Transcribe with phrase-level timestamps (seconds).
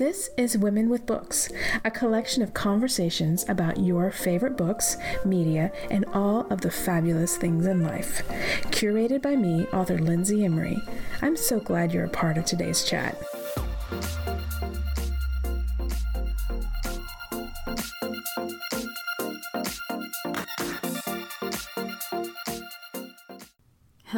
[0.00, 1.50] This is Women with Books,
[1.84, 7.66] a collection of conversations about your favorite books, media, and all of the fabulous things
[7.66, 8.26] in life.
[8.70, 10.78] Curated by me, author Lindsay Emery.
[11.20, 13.14] I'm so glad you're a part of today's chat.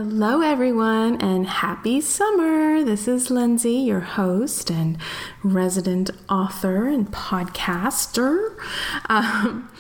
[0.05, 2.83] Hello, everyone, and happy summer.
[2.83, 4.99] This is Lindsay, your host and
[5.45, 8.57] resident author and podcaster.
[9.09, 9.71] Um,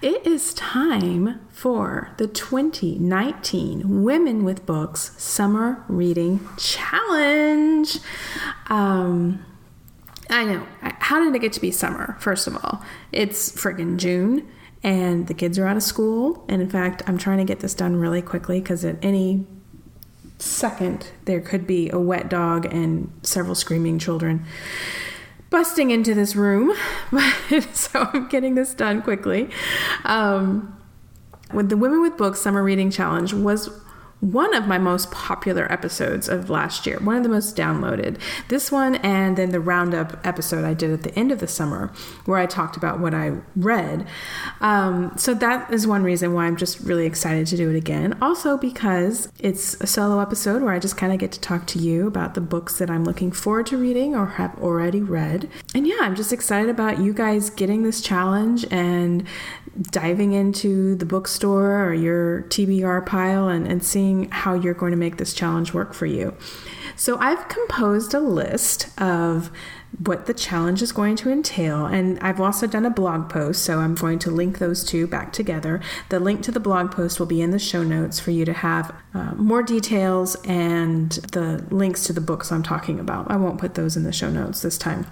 [0.00, 7.98] it is time for the 2019 Women with Books Summer Reading Challenge.
[8.68, 9.44] Um,
[10.30, 10.64] I know.
[10.80, 12.84] How did it get to be summer, first of all?
[13.10, 14.48] It's friggin' June
[14.84, 16.44] and the kids are out of school.
[16.48, 19.44] And in fact, I'm trying to get this done really quickly because at any
[20.42, 24.44] second, there could be a wet dog and several screaming children
[25.50, 26.72] busting into this room.
[27.72, 29.50] so I'm getting this done quickly.
[30.04, 30.76] Um,
[31.52, 33.68] with the Women with Books Summer Reading Challenge was
[34.22, 38.16] one of my most popular episodes of last year, one of the most downloaded.
[38.46, 41.92] This one, and then the roundup episode I did at the end of the summer,
[42.24, 44.06] where I talked about what I read.
[44.60, 48.16] Um, so that is one reason why I'm just really excited to do it again.
[48.22, 51.80] Also, because it's a solo episode where I just kind of get to talk to
[51.80, 55.50] you about the books that I'm looking forward to reading or have already read.
[55.74, 59.26] And yeah, I'm just excited about you guys getting this challenge and
[59.90, 64.96] diving into the bookstore or your TBR pile and, and seeing how you're going to
[64.96, 66.36] make this challenge work for you.
[66.96, 69.50] So, I've composed a list of
[69.98, 73.78] what the challenge is going to entail, and I've also done a blog post, so
[73.78, 75.80] I'm going to link those two back together.
[76.08, 78.52] The link to the blog post will be in the show notes for you to
[78.52, 83.30] have uh, more details and the links to the books I'm talking about.
[83.30, 85.06] I won't put those in the show notes this time.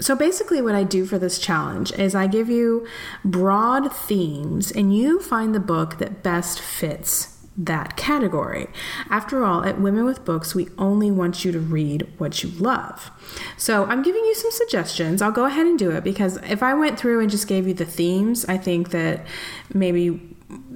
[0.00, 2.86] So basically, what I do for this challenge is I give you
[3.24, 8.68] broad themes and you find the book that best fits that category.
[9.10, 13.10] After all, at Women with Books, we only want you to read what you love.
[13.56, 15.22] So I'm giving you some suggestions.
[15.22, 17.74] I'll go ahead and do it because if I went through and just gave you
[17.74, 19.26] the themes, I think that
[19.72, 20.20] maybe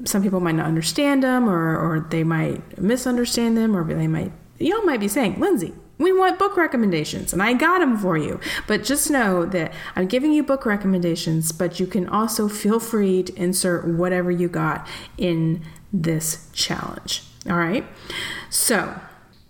[0.04, 4.32] some people might not understand them or, or they might misunderstand them or they might,
[4.58, 8.40] y'all might be saying, Lindsay, we want book recommendations, and I got them for you.
[8.66, 13.22] But just know that I'm giving you book recommendations, but you can also feel free
[13.24, 14.88] to insert whatever you got
[15.18, 15.62] in
[15.92, 17.22] this challenge.
[17.48, 17.84] All right.
[18.48, 18.98] So,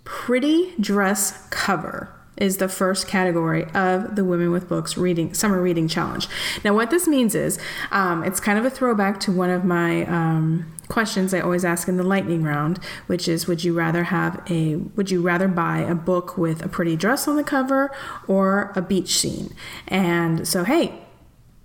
[0.05, 5.87] pretty dress cover is the first category of the Women with Books reading summer reading
[5.87, 6.27] challenge.
[6.65, 7.61] Now, what this means is
[7.93, 11.89] um, it's kind of a throwback to one of my um, questions I always ask
[11.89, 15.79] in the lightning round, which is would you rather have a would you rather buy
[15.79, 17.91] a book with a pretty dress on the cover
[18.29, 19.55] or a beach scene?
[19.89, 21.01] And so hey,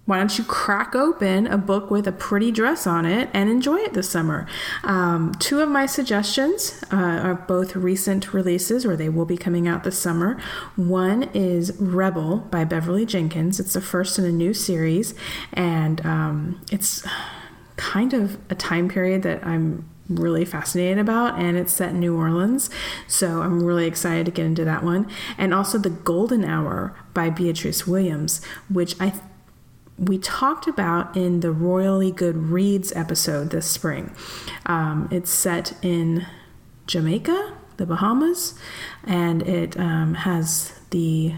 [0.06, 3.78] why don't you crack open a book with a pretty dress on it and enjoy
[3.78, 4.46] it this summer?
[4.84, 9.68] Um, two of my suggestions uh, are both recent releases, or they will be coming
[9.68, 10.40] out this summer.
[10.76, 13.60] One is Rebel by Beverly Jenkins.
[13.60, 15.16] It's the first in a new series,
[15.54, 17.04] and um, it's
[17.78, 22.16] kind of a time period that I'm really fascinated about and it's set in New
[22.16, 22.70] Orleans.
[23.08, 25.10] So I'm really excited to get into that one.
[25.38, 29.14] And also The Golden Hour by Beatriz Williams, which I
[29.98, 34.14] we talked about in the Royally Good Reads episode this spring.
[34.66, 36.26] Um, it's set in
[36.86, 38.60] Jamaica, the Bahamas,
[39.06, 41.36] and it um, has the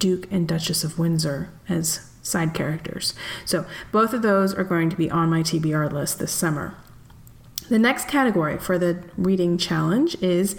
[0.00, 3.14] Duke and Duchess of Windsor as side characters.
[3.44, 6.74] So both of those are going to be on my TBR list this summer.
[7.68, 10.56] The next category for the reading challenge is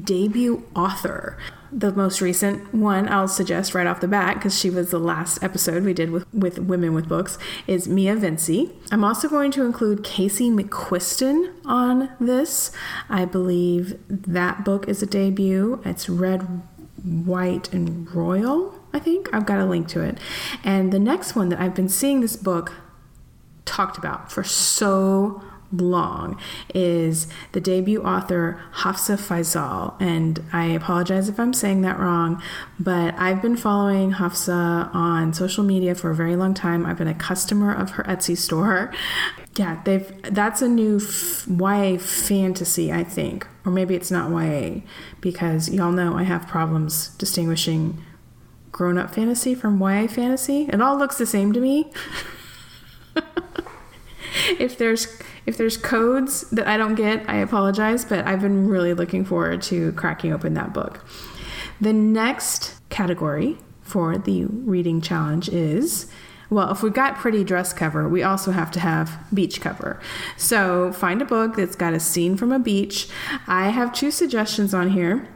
[0.00, 1.36] debut author.
[1.72, 5.42] The most recent one I'll suggest right off the bat, because she was the last
[5.42, 7.36] episode we did with, with Women with Books,
[7.66, 8.70] is Mia Vincy.
[8.92, 12.70] I'm also going to include Casey McQuiston on this.
[13.08, 15.82] I believe that book is a debut.
[15.84, 16.62] It's Red,
[17.02, 18.81] White, and Royal.
[18.92, 19.32] I think.
[19.32, 20.18] I've got a link to it.
[20.64, 22.72] And the next one that I've been seeing this book
[23.64, 25.42] talked about for so
[25.72, 26.38] long
[26.74, 29.94] is the debut author Hafsah Faizal.
[30.00, 32.42] And I apologize if I'm saying that wrong,
[32.78, 36.84] but I've been following Hafsah on social media for a very long time.
[36.84, 38.92] I've been a customer of her Etsy store.
[39.56, 43.46] Yeah, they've that's a new f- YA fantasy, I think.
[43.64, 44.80] Or maybe it's not YA
[45.20, 48.02] because y'all know I have problems distinguishing
[48.72, 50.62] grown up fantasy from YA fantasy.
[50.62, 51.92] It all looks the same to me.
[54.58, 55.06] if there's
[55.44, 59.60] if there's codes that I don't get, I apologize, but I've been really looking forward
[59.62, 61.04] to cracking open that book.
[61.80, 66.10] The next category for the reading challenge is
[66.48, 69.98] well, if we've got pretty dress cover, we also have to have beach cover.
[70.36, 73.08] So find a book that's got a scene from a beach.
[73.46, 75.28] I have two suggestions on here.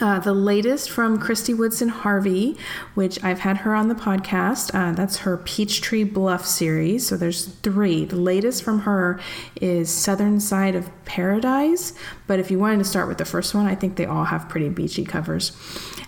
[0.00, 2.56] Uh, the latest from Kristy Woodson Harvey,
[2.94, 4.72] which I've had her on the podcast.
[4.72, 7.06] Uh, that's her Peachtree Bluff series.
[7.08, 8.04] So there's three.
[8.04, 9.18] The latest from her
[9.60, 11.94] is Southern Side of Paradise.
[12.28, 14.48] But if you wanted to start with the first one, I think they all have
[14.48, 15.52] pretty beachy covers.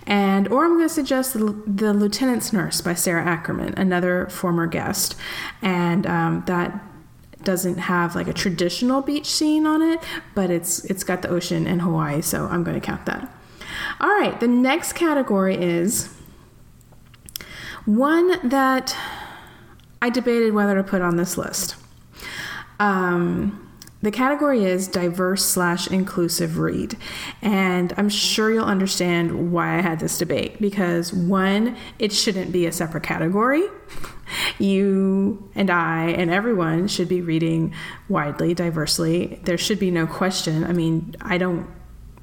[0.06, 4.66] And or I'm going to suggest the, the Lieutenant's Nurse by Sara Ackerman, another former
[4.66, 5.16] guest,
[5.62, 6.84] and um, that
[7.42, 10.00] doesn't have like a traditional beach scene on it,
[10.34, 13.32] but it's it's got the ocean in Hawaii, so I'm going to count that.
[14.00, 16.08] All right, the next category is
[17.84, 18.96] one that
[20.00, 21.76] I debated whether to put on this list.
[22.78, 23.70] Um,
[24.02, 26.96] the category is diverse slash inclusive read.
[27.42, 32.66] And I'm sure you'll understand why I had this debate because one, it shouldn't be
[32.66, 33.64] a separate category.
[34.60, 37.74] You and I and everyone should be reading
[38.08, 39.40] widely, diversely.
[39.42, 40.62] There should be no question.
[40.62, 41.68] I mean, I don't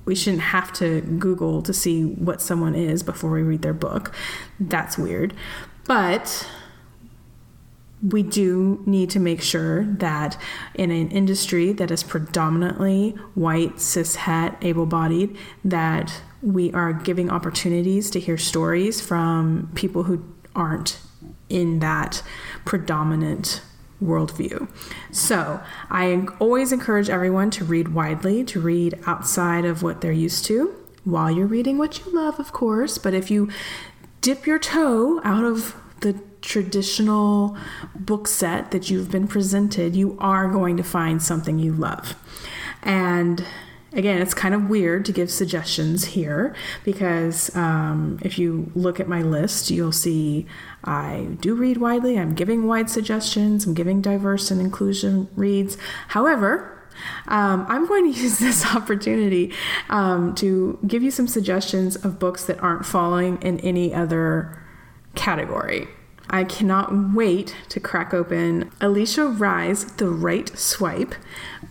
[0.08, 4.16] we shouldn't have to Google to see what someone is before we read their book.
[4.60, 5.34] That's weird.
[5.86, 6.50] But
[8.02, 10.40] we do need to make sure that
[10.76, 17.30] in an industry that is predominantly white, cis het, able bodied, that we are giving
[17.30, 20.24] opportunities to hear stories from people who
[20.56, 21.00] aren't
[21.50, 22.24] in that
[22.66, 23.62] predominant
[24.04, 24.68] worldview.
[25.12, 25.60] So
[25.90, 30.74] I always encourage everyone to read widely, to read outside of what they're used to
[31.04, 32.98] while you're reading what you love, of course.
[32.98, 33.50] But if you
[34.22, 37.58] dip your toe out of the traditional
[37.96, 42.16] book set that you've been presented, you are going to find something you love.
[42.84, 43.44] And
[43.94, 49.08] again, it's kind of weird to give suggestions here because um, if you look at
[49.08, 50.46] my list, you'll see
[50.84, 52.18] I do read widely.
[52.18, 55.78] I'm giving wide suggestions, I'm giving diverse and inclusion reads.
[56.10, 56.74] However,
[57.28, 59.54] um, I'm going to use this opportunity
[59.90, 64.64] um, to give you some suggestions of books that aren't falling in any other
[65.16, 65.88] category.
[66.30, 71.16] I cannot wait to crack open Alisha Rai's The Right Swipe,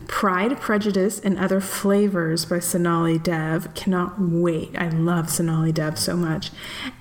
[0.06, 3.74] Pride, Prejudice, and Other Flavors by Sonali Dev.
[3.74, 4.76] Cannot wait.
[4.76, 6.50] I love Sonali Dev so much.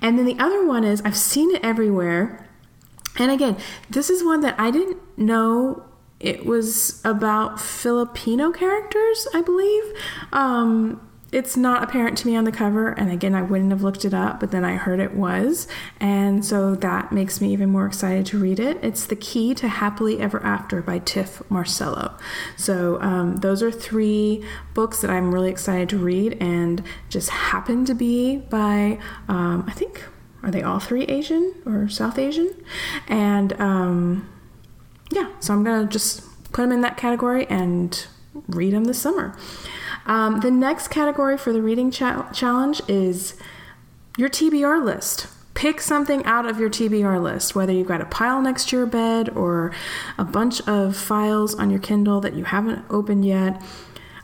[0.02, 2.46] And then the other one is I've seen it everywhere.
[3.18, 3.56] And again,
[3.88, 5.84] this is one that I didn't know
[6.20, 9.84] it was about Filipino characters, I believe.
[10.32, 11.05] Um,
[11.36, 14.14] it's not apparent to me on the cover and again i wouldn't have looked it
[14.14, 15.68] up but then i heard it was
[16.00, 18.78] and so that makes me even more excited to read it.
[18.82, 22.16] It's the key to happily ever after by Tif Marcelo.
[22.56, 24.44] So um, those are three
[24.74, 28.98] books that i'm really excited to read and just happen to be by
[29.28, 30.04] um, i think
[30.42, 32.54] are they all three asian or south asian?
[33.08, 34.28] And um,
[35.10, 36.22] yeah so i'm gonna just
[36.52, 38.06] put them in that category and
[38.48, 39.36] read them this summer
[40.06, 43.34] um, the next category for the reading cha- challenge is
[44.16, 45.26] your TBR list.
[45.54, 48.86] Pick something out of your TBR list, whether you've got a pile next to your
[48.86, 49.72] bed or
[50.18, 53.60] a bunch of files on your Kindle that you haven't opened yet.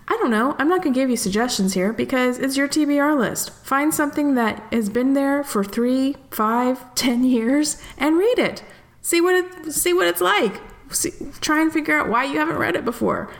[0.08, 0.54] I don't know.
[0.58, 3.50] I'm not going to give you suggestions here because it's your TBR list.
[3.64, 8.62] Find something that has been there for three, five, ten years and read it.
[9.00, 10.60] See what it see what it's like.
[10.90, 13.32] See, try and figure out why you haven't read it before.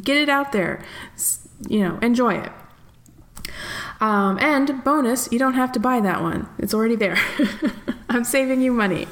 [0.00, 0.84] Get it out there
[1.68, 2.52] you know, enjoy it.
[4.00, 6.48] Um, and bonus, you don't have to buy that one.
[6.58, 7.16] It's already there.
[8.08, 9.06] I'm saving you money.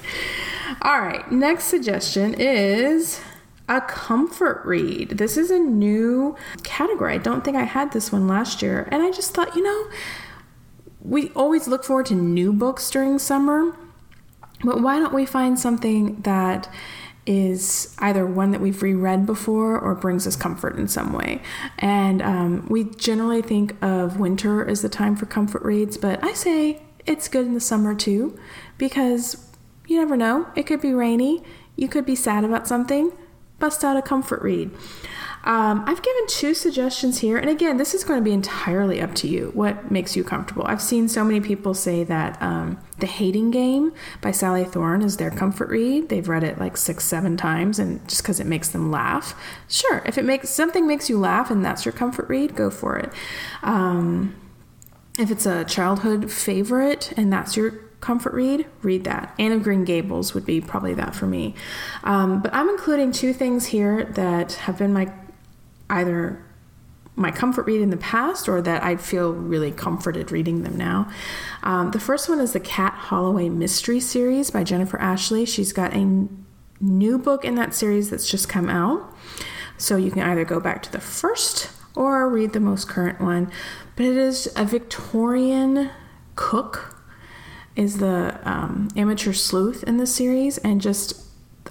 [0.82, 3.20] All right, next suggestion is
[3.68, 5.10] a comfort read.
[5.10, 7.14] This is a new category.
[7.14, 8.88] I don't think I had this one last year.
[8.90, 9.86] And I just thought, you know,
[11.00, 13.76] we always look forward to new books during summer,
[14.64, 16.68] but why don't we find something that
[17.30, 21.40] is either one that we've reread before or brings us comfort in some way.
[21.78, 26.32] And um, we generally think of winter as the time for comfort reads, but I
[26.32, 28.36] say it's good in the summer too
[28.78, 29.46] because
[29.86, 30.48] you never know.
[30.56, 31.44] It could be rainy,
[31.76, 33.12] you could be sad about something,
[33.60, 34.72] bust out a comfort read.
[35.44, 39.14] Um, I've given two suggestions here, and again, this is going to be entirely up
[39.16, 39.50] to you.
[39.54, 40.64] What makes you comfortable?
[40.66, 45.16] I've seen so many people say that um, The Hating Game by Sally Thorne is
[45.16, 46.10] their comfort read.
[46.10, 49.34] They've read it like six, seven times, and just because it makes them laugh.
[49.68, 52.98] Sure, if it makes something makes you laugh and that's your comfort read, go for
[52.98, 53.10] it.
[53.62, 54.36] Um,
[55.18, 59.34] if it's a childhood favorite and that's your comfort read, read that.
[59.38, 61.54] Anne of Green Gables would be probably that for me.
[62.04, 65.12] Um, but I'm including two things here that have been my
[65.90, 66.44] either
[67.16, 71.10] my comfort read in the past or that I feel really comforted reading them now.
[71.62, 75.44] Um, the first one is the Kat Holloway Mystery Series by Jennifer Ashley.
[75.44, 76.28] She's got a
[76.80, 79.14] new book in that series that's just come out.
[79.76, 83.50] So you can either go back to the first or read the most current one.
[83.96, 85.90] But it is a Victorian
[86.36, 86.96] cook
[87.76, 91.26] is the um, amateur sleuth in the series and just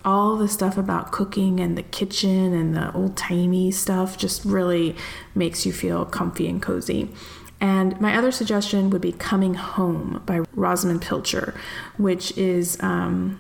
[0.09, 4.95] all the stuff about cooking and the kitchen and the old timey stuff just really
[5.35, 7.09] makes you feel comfy and cozy.
[7.61, 11.53] And my other suggestion would be Coming Home by Rosamund Pilcher,
[11.97, 13.39] which is um,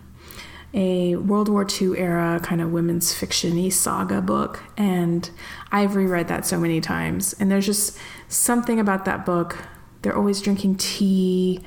[0.71, 4.61] a World War II era kind of women's fiction saga book.
[4.77, 5.27] And
[5.71, 7.33] I've reread that so many times.
[7.39, 7.97] And there's just
[8.27, 9.57] something about that book.
[10.03, 11.61] They're always drinking tea.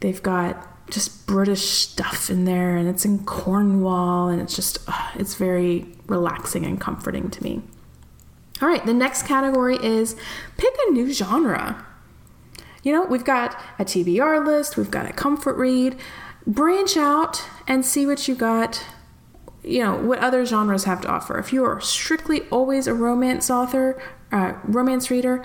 [0.00, 5.10] They've got just British stuff in there, and it's in Cornwall, and it's just, uh,
[5.14, 7.62] it's very relaxing and comforting to me.
[8.60, 10.14] All right, the next category is
[10.56, 11.84] pick a new genre.
[12.82, 15.96] You know, we've got a TBR list, we've got a comfort read.
[16.46, 18.84] Branch out and see what you got,
[19.62, 21.38] you know, what other genres have to offer.
[21.38, 25.44] If you are strictly always a romance author, uh, romance reader,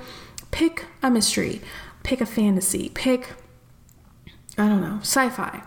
[0.50, 1.62] pick a mystery,
[2.04, 3.30] pick a fantasy, pick
[4.58, 5.64] I don't know, sci fi,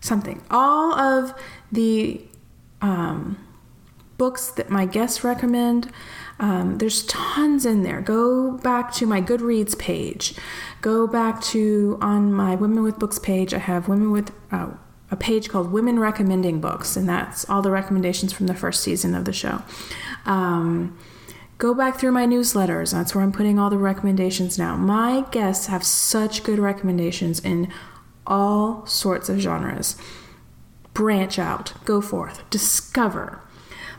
[0.00, 0.42] something.
[0.50, 1.34] All of
[1.70, 2.20] the
[2.80, 3.38] um,
[4.16, 5.92] books that my guests recommend,
[6.40, 8.00] um, there's tons in there.
[8.00, 10.34] Go back to my Goodreads page.
[10.80, 13.52] Go back to on my Women with Books page.
[13.52, 14.70] I have Women with uh,
[15.10, 19.14] a page called Women Recommending Books, and that's all the recommendations from the first season
[19.14, 19.62] of the show.
[20.26, 20.98] Um,
[21.56, 22.92] go back through my newsletters.
[22.92, 24.76] That's where I'm putting all the recommendations now.
[24.76, 27.72] My guests have such good recommendations in
[28.28, 29.96] all sorts of genres.
[30.94, 33.40] Branch out, go forth, discover.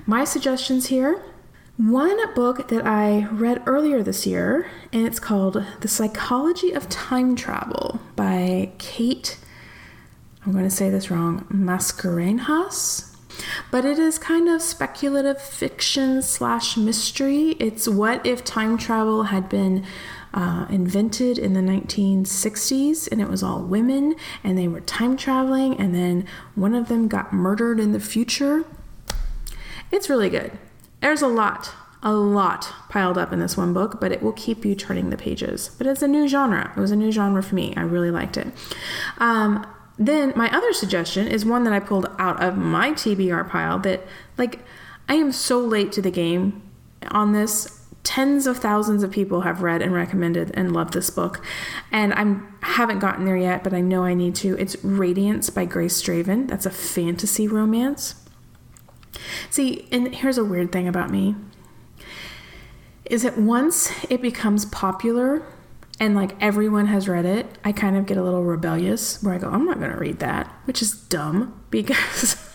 [0.05, 1.21] My suggestions here
[1.77, 7.37] one book that I read earlier this year, and it's called The Psychology of Time
[7.37, 9.37] Travel by Kate,
[10.45, 13.15] I'm going to say this wrong, Mascarenhas.
[13.71, 17.51] But it is kind of speculative fiction slash mystery.
[17.59, 19.85] It's what if time travel had been
[20.33, 25.79] uh, invented in the 1960s, and it was all women, and they were time traveling,
[25.79, 28.63] and then one of them got murdered in the future.
[29.91, 30.51] It's really good.
[31.01, 31.71] There's a lot,
[32.03, 35.17] a lot piled up in this one book, but it will keep you turning the
[35.17, 35.71] pages.
[35.77, 36.71] But it's a new genre.
[36.75, 37.73] It was a new genre for me.
[37.75, 38.47] I really liked it.
[39.17, 39.65] Um,
[39.97, 44.05] then my other suggestion is one that I pulled out of my TBR pile that,
[44.37, 44.63] like,
[45.09, 46.61] I am so late to the game
[47.09, 51.43] on this tens of thousands of people have read and recommended and loved this book.
[51.91, 54.57] And i haven't gotten there yet but i know i need to.
[54.57, 58.15] It's radiance by grace draven that's a fantasy romance.
[59.49, 61.35] See and here's a weird thing about me.
[63.05, 65.43] Is that once it becomes popular
[65.99, 69.37] and like everyone has read it i kind of get a little rebellious where i
[69.37, 72.48] go i'm not going to read that which is dumb because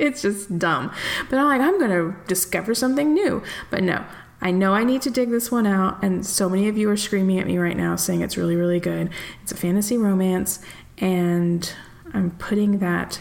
[0.00, 0.92] it's just dumb.
[1.28, 3.42] But I'm like, I'm going to discover something new.
[3.70, 4.04] But no,
[4.40, 6.02] I know I need to dig this one out.
[6.02, 8.80] And so many of you are screaming at me right now saying it's really, really
[8.80, 9.10] good.
[9.42, 10.60] It's a fantasy romance.
[10.98, 11.72] And
[12.12, 13.20] I'm putting that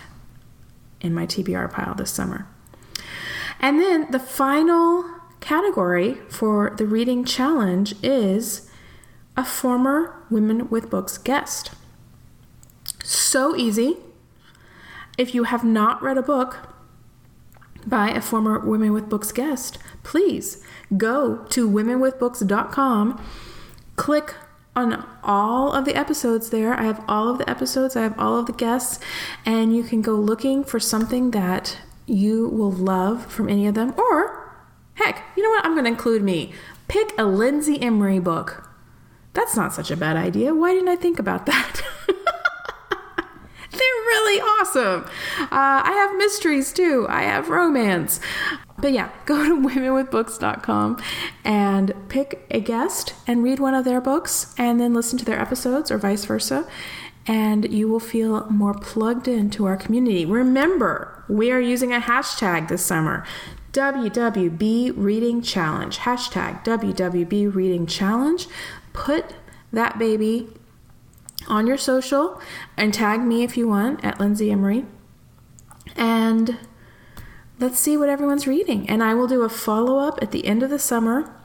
[1.01, 2.47] in my TBR pile this summer.
[3.59, 5.05] And then the final
[5.41, 8.69] category for the reading challenge is
[9.35, 11.71] a former Women with Books guest.
[13.03, 13.97] So easy.
[15.19, 16.69] If you have not read a book
[17.85, 20.63] by a former Women with Books guest, please
[20.95, 23.21] go to womenwithbooks.com,
[23.97, 24.35] click
[24.77, 26.73] on all of the episodes there.
[26.73, 29.03] I have all of the episodes, I have all of the guests,
[29.45, 33.93] and you can go looking for something that you will love from any of them.
[33.97, 34.55] Or,
[34.93, 35.65] heck, you know what?
[35.65, 36.53] I'm going to include me.
[36.87, 38.69] Pick a Lindsay Emery book.
[39.33, 40.55] That's not such a bad idea.
[40.55, 41.81] Why didn't I think about that?
[43.71, 45.03] They're really awesome.
[45.39, 47.05] Uh, I have mysteries too.
[47.09, 48.19] I have romance.
[48.77, 51.01] But yeah, go to womenwithbooks.com
[51.43, 55.39] and pick a guest and read one of their books and then listen to their
[55.39, 56.67] episodes or vice versa.
[57.27, 60.25] And you will feel more plugged into our community.
[60.25, 63.23] Remember, we are using a hashtag this summer
[63.73, 65.99] WWB Reading Challenge.
[65.99, 68.47] Hashtag WWB Reading Challenge.
[68.93, 69.35] Put
[69.71, 70.47] that baby
[71.49, 72.41] on your social
[72.77, 74.85] and tag me if you want at Lindsay Emery.
[75.95, 76.57] And
[77.59, 78.89] let's see what everyone's reading.
[78.89, 81.35] And I will do a follow up at the end of the summer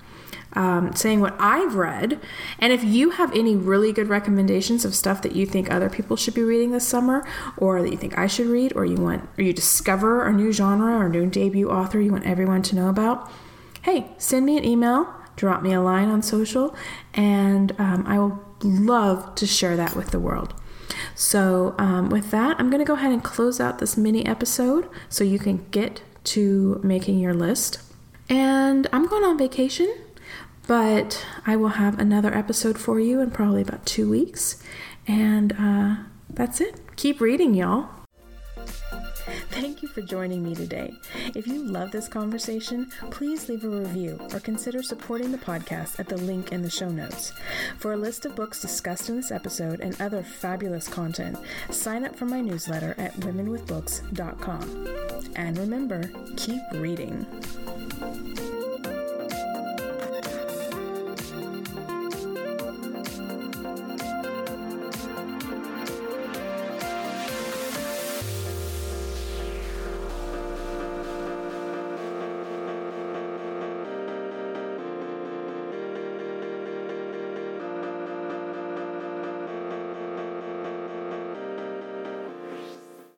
[0.54, 2.20] um, saying what I've read.
[2.58, 6.16] And if you have any really good recommendations of stuff that you think other people
[6.16, 9.28] should be reading this summer, or that you think I should read, or you want,
[9.36, 12.88] or you discover a new genre or new debut author you want everyone to know
[12.88, 13.30] about,
[13.82, 16.74] hey, send me an email, drop me a line on social,
[17.12, 20.54] and um, I will love to share that with the world.
[21.14, 24.88] So, um, with that, I'm going to go ahead and close out this mini episode
[25.08, 27.78] so you can get to making your list.
[28.28, 29.94] And I'm going on vacation,
[30.66, 34.62] but I will have another episode for you in probably about two weeks.
[35.06, 35.96] And uh,
[36.30, 36.80] that's it.
[36.96, 37.88] Keep reading, y'all.
[39.54, 40.98] Thank you for joining me today.
[41.34, 46.08] If you love this conversation, please leave a review or consider supporting the podcast at
[46.08, 47.32] the link in the show notes.
[47.78, 51.38] For a list of books discussed in this episode and other fabulous content,
[51.70, 54.88] sign up for my newsletter at womenwithbooks.com.
[55.36, 57.24] And remember, keep reading.